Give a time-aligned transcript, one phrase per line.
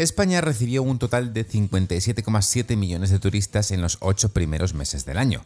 [0.00, 5.18] España recibió un total de 57,7 millones de turistas en los ocho primeros meses del
[5.18, 5.44] año.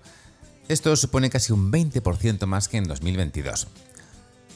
[0.68, 3.66] Esto supone casi un 20% más que en 2022.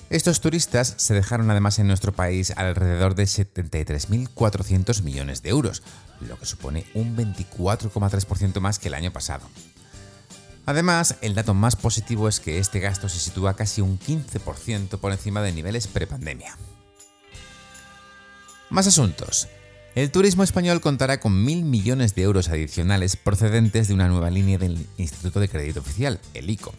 [0.09, 5.83] Estos turistas se dejaron además en nuestro país alrededor de 73.400 millones de euros,
[6.21, 9.49] lo que supone un 24,3% más que el año pasado.
[10.65, 15.11] Además, el dato más positivo es que este gasto se sitúa casi un 15% por
[15.11, 16.57] encima de niveles prepandemia.
[18.71, 19.49] Más asuntos.
[19.99, 24.57] El turismo español contará con mil millones de euros adicionales procedentes de una nueva línea
[24.57, 26.73] del Instituto de Crédito Oficial, el ICO.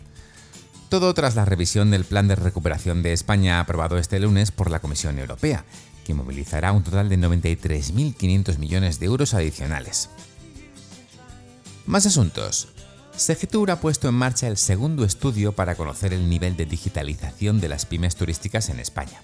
[0.87, 4.79] Todo tras la revisión del Plan de Recuperación de España aprobado este lunes por la
[4.79, 5.65] Comisión Europea,
[6.05, 10.09] que movilizará un total de 93.500 millones de euros adicionales.
[11.87, 12.69] Más asuntos.
[13.17, 17.67] Segitur ha puesto en marcha el segundo estudio para conocer el nivel de digitalización de
[17.67, 19.21] las pymes turísticas en España.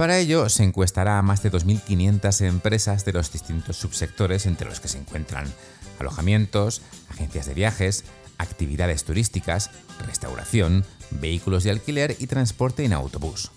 [0.00, 4.80] Para ello, se encuestará a más de 2.500 empresas de los distintos subsectores entre los
[4.80, 5.44] que se encuentran
[5.98, 8.04] alojamientos, agencias de viajes,
[8.38, 9.70] actividades turísticas,
[10.06, 13.50] restauración, vehículos de alquiler y transporte en autobús.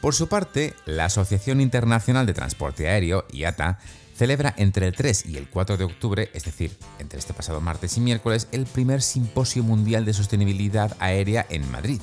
[0.00, 3.80] Por su parte, la Asociación Internacional de Transporte Aéreo, IATA,
[4.14, 7.96] celebra entre el 3 y el 4 de octubre, es decir, entre este pasado martes
[7.96, 12.00] y miércoles, el primer Simposio Mundial de Sostenibilidad Aérea en Madrid,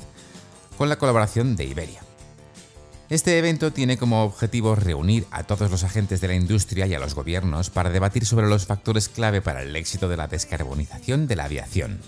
[0.76, 2.02] con la colaboración de Iberia.
[3.10, 6.98] Este evento tiene como objetivo reunir a todos los agentes de la industria y a
[6.98, 11.36] los gobiernos para debatir sobre los factores clave para el éxito de la descarbonización de
[11.36, 12.00] la aviación.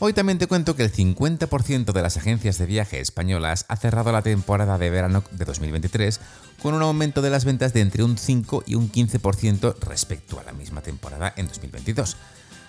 [0.00, 4.10] Hoy también te cuento que el 50% de las agencias de viaje españolas ha cerrado
[4.10, 6.20] la temporada de verano de 2023
[6.60, 10.44] con un aumento de las ventas de entre un 5 y un 15% respecto a
[10.44, 12.16] la misma temporada en 2022,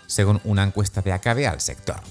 [0.05, 2.01] según una encuesta de Acabe al sector.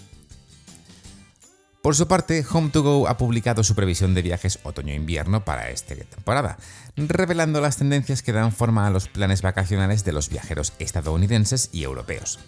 [1.88, 6.58] Por su parte, Home2Go ha publicado su previsión de viajes otoño-invierno para esta temporada,
[6.96, 11.84] revelando las tendencias que dan forma a los planes vacacionales de los viajeros estadounidenses y
[11.84, 12.40] europeos.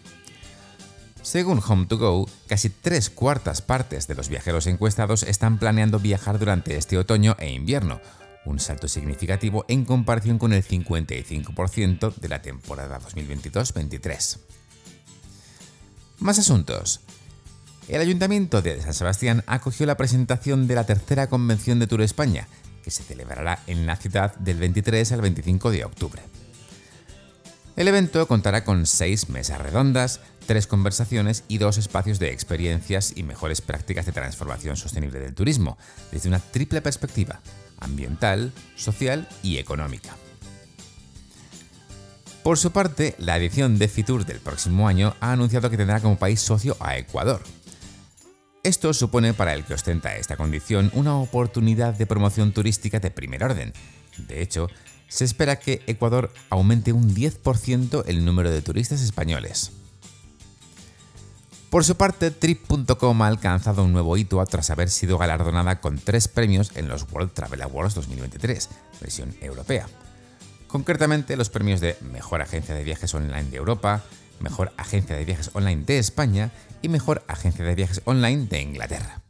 [1.22, 6.98] Según Home2Go, casi tres cuartas partes de los viajeros encuestados están planeando viajar durante este
[6.98, 7.98] otoño e invierno,
[8.44, 14.38] un salto significativo en comparación con el 55% de la temporada 2022-23.
[16.18, 17.00] Más asuntos.
[17.90, 22.46] El Ayuntamiento de San Sebastián acogió la presentación de la tercera convención de Tour España,
[22.84, 26.22] que se celebrará en la ciudad del 23 al 25 de octubre.
[27.74, 33.24] El evento contará con seis mesas redondas, tres conversaciones y dos espacios de experiencias y
[33.24, 35.76] mejores prácticas de transformación sostenible del turismo,
[36.12, 37.40] desde una triple perspectiva,
[37.80, 40.14] ambiental, social y económica.
[42.44, 46.18] Por su parte, la edición de Fitur del próximo año ha anunciado que tendrá como
[46.18, 47.42] país socio a Ecuador,
[48.62, 53.44] esto supone para el que ostenta esta condición una oportunidad de promoción turística de primer
[53.44, 53.72] orden.
[54.18, 54.68] De hecho,
[55.08, 59.72] se espera que Ecuador aumente un 10% el número de turistas españoles.
[61.70, 66.26] Por su parte, Trip.com ha alcanzado un nuevo hito tras haber sido galardonada con tres
[66.26, 68.68] premios en los World Travel Awards 2023,
[69.00, 69.86] versión europea.
[70.66, 74.02] Concretamente, los premios de Mejor Agencia de Viajes Online de Europa,
[74.40, 76.50] Mejor Agencia de Viajes Online de España
[76.82, 79.22] y Mejor Agencia de Viajes Online de Inglaterra.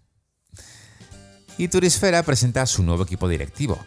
[1.59, 3.78] Y Turisfera presenta su nuevo equipo directivo.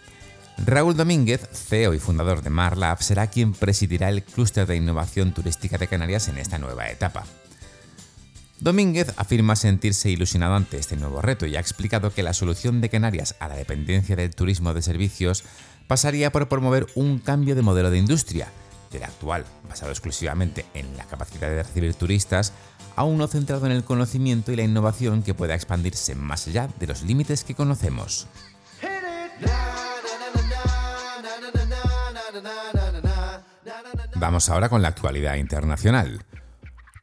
[0.64, 5.78] Raúl Domínguez, CEO y fundador de MarLab, será quien presidirá el clúster de innovación turística
[5.78, 7.26] de Canarias en esta nueva etapa.
[8.60, 12.90] Domínguez afirma sentirse ilusionado ante este nuevo reto y ha explicado que la solución de
[12.90, 15.44] Canarias a la dependencia del turismo de servicios
[15.88, 18.48] pasaría por promover un cambio de modelo de industria,
[19.02, 22.54] actual, basado exclusivamente en la capacidad de recibir turistas,
[22.96, 26.88] a uno centrado en el conocimiento y la innovación que pueda expandirse más allá de
[26.88, 28.28] los límites que conocemos.
[34.16, 36.24] Vamos ahora con la actualidad internacional.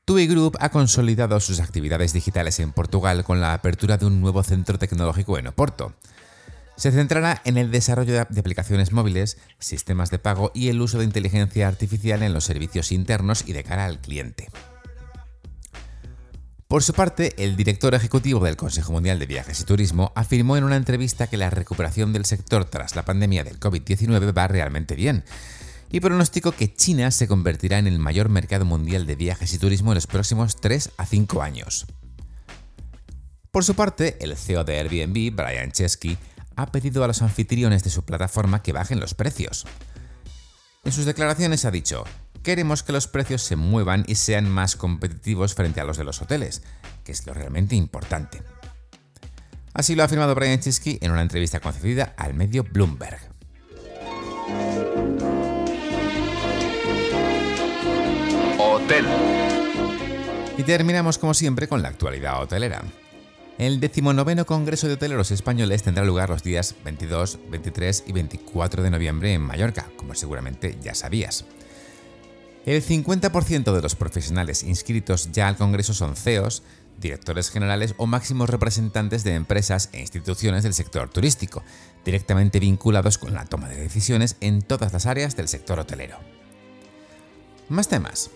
[0.05, 4.43] TUI Group ha consolidado sus actividades digitales en Portugal con la apertura de un nuevo
[4.43, 5.93] centro tecnológico en Oporto.
[6.81, 11.05] Se centrará en el desarrollo de aplicaciones móviles, sistemas de pago y el uso de
[11.05, 14.49] inteligencia artificial en los servicios internos y de cara al cliente.
[16.69, 20.65] Por su parte, el director ejecutivo del Consejo Mundial de Viajes y Turismo afirmó en
[20.65, 25.23] una entrevista que la recuperación del sector tras la pandemia del COVID-19 va realmente bien
[25.91, 29.93] y pronostico que China se convertirá en el mayor mercado mundial de viajes y turismo
[29.93, 31.85] en los próximos 3 a 5 años.
[33.51, 36.17] Por su parte, el CEO de Airbnb, Brian Chesky,
[36.57, 39.67] ha pedido a los anfitriones de su plataforma que bajen los precios.
[40.85, 42.05] En sus declaraciones ha dicho,
[42.43, 46.23] queremos que los precios se muevan y sean más competitivos frente a los de los
[46.23, 46.63] hoteles,
[47.05, 48.43] que es lo realmente importante.
[49.73, 53.21] Así lo ha afirmado Brian Chesky en una entrevista concedida al medio Bloomberg.
[58.59, 59.07] Hotel.
[60.59, 62.83] Y terminamos como siempre con la actualidad hotelera.
[63.61, 68.89] El decimonoveno Congreso de Hoteleros Españoles tendrá lugar los días 22, 23 y 24 de
[68.89, 71.45] noviembre en Mallorca, como seguramente ya sabías.
[72.65, 76.63] El 50% de los profesionales inscritos ya al Congreso son CEOs,
[76.99, 81.63] directores generales o máximos representantes de empresas e instituciones del sector turístico,
[82.03, 86.17] directamente vinculados con la toma de decisiones en todas las áreas del sector hotelero.
[87.69, 88.31] Más temas.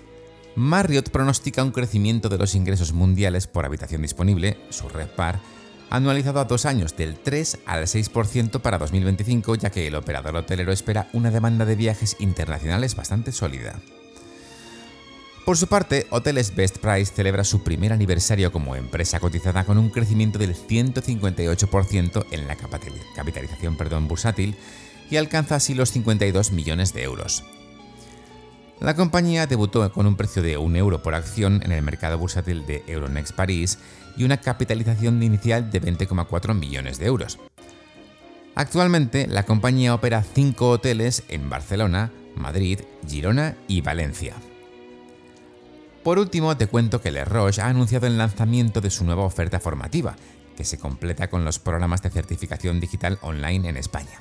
[0.57, 5.41] Marriott pronostica un crecimiento de los ingresos mundiales por habitación disponible, su RevPAR,
[5.91, 10.73] anualizado a dos años del 3 al 6% para 2025, ya que el operador hotelero
[10.73, 13.81] espera una demanda de viajes internacionales bastante sólida.
[15.45, 19.91] Por su parte, Hoteles Best Price celebra su primer aniversario como empresa cotizada con un
[19.91, 22.57] crecimiento del 158% en la
[23.15, 24.57] capitalización perdón, bursátil
[25.11, 27.45] y alcanza así los 52 millones de euros.
[28.85, 32.67] La compañía debutó con un precio de un euro por acción en el mercado bursátil
[32.67, 33.79] de Euronext París
[34.15, 37.39] y una capitalización inicial de 20,4 millones de euros.
[38.55, 44.35] Actualmente, la compañía opera cinco hoteles en Barcelona, Madrid, Girona y Valencia.
[46.03, 49.61] Por último, te cuento que Le Roche ha anunciado el lanzamiento de su nueva oferta
[49.61, 50.15] formativa,
[50.59, 54.21] que se completa con los programas de certificación digital online en España.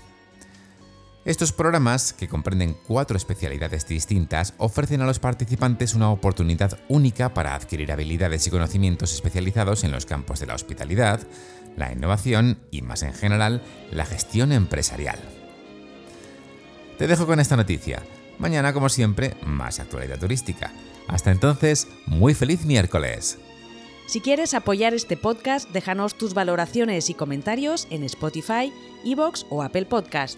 [1.26, 7.56] Estos programas, que comprenden cuatro especialidades distintas, ofrecen a los participantes una oportunidad única para
[7.56, 11.26] adquirir habilidades y conocimientos especializados en los campos de la hospitalidad,
[11.78, 15.18] la innovación y, más en general, la gestión empresarial.
[16.98, 18.04] Te dejo con esta noticia.
[18.38, 20.74] Mañana, como siempre, más actualidad turística.
[21.08, 23.38] Hasta entonces, muy feliz miércoles.
[24.08, 28.74] Si quieres apoyar este podcast, déjanos tus valoraciones y comentarios en Spotify,
[29.06, 30.38] Evox o Apple Podcast.